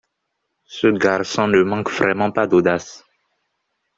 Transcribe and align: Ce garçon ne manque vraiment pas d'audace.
Ce 0.65 0.87
garçon 0.87 1.45
ne 1.49 1.61
manque 1.61 1.91
vraiment 1.91 2.31
pas 2.31 2.47
d'audace. 2.47 3.05